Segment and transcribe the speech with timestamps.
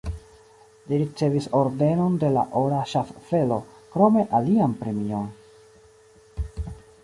[0.91, 3.61] Li ricevis Ordenon de la Ora Ŝaffelo,
[3.97, 5.33] krome alian premion.